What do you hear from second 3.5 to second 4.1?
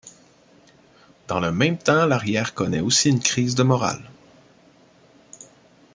de morale.